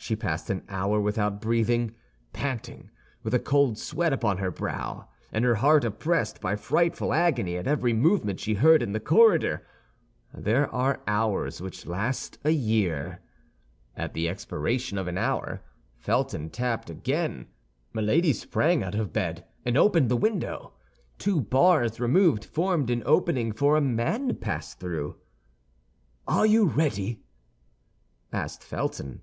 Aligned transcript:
She 0.00 0.14
passed 0.16 0.48
an 0.48 0.62
hour 0.70 1.00
without 1.00 1.40
breathing, 1.40 1.92
panting, 2.32 2.88
with 3.24 3.34
a 3.34 3.40
cold 3.40 3.76
sweat 3.76 4.12
upon 4.12 4.38
her 4.38 4.50
brow, 4.50 5.08
and 5.32 5.44
her 5.44 5.56
heart 5.56 5.84
oppressed 5.84 6.40
by 6.40 6.54
frightful 6.56 7.12
agony 7.12 7.56
at 7.58 7.66
every 7.66 7.92
movement 7.92 8.38
she 8.40 8.54
heard 8.54 8.80
in 8.80 8.92
the 8.92 9.00
corridor. 9.00 9.66
There 10.32 10.72
are 10.72 11.02
hours 11.08 11.60
which 11.60 11.84
last 11.84 12.38
a 12.44 12.52
year. 12.52 13.20
At 13.96 14.14
the 14.14 14.28
expiration 14.30 14.96
of 14.98 15.08
an 15.08 15.18
hour, 15.18 15.62
Felton 15.96 16.48
tapped 16.50 16.88
again. 16.88 17.48
Milady 17.92 18.32
sprang 18.32 18.82
out 18.84 18.94
of 18.94 19.12
bed 19.12 19.44
and 19.66 19.76
opened 19.76 20.08
the 20.08 20.16
window. 20.16 20.72
Two 21.18 21.40
bars 21.42 21.98
removed 22.00 22.44
formed 22.46 22.88
an 22.88 23.02
opening 23.04 23.50
for 23.52 23.76
a 23.76 23.80
man 23.82 24.28
to 24.28 24.34
pass 24.34 24.74
through. 24.74 25.16
"Are 26.26 26.46
you 26.46 26.66
ready?" 26.66 27.20
asked 28.32 28.62
Felton. 28.62 29.22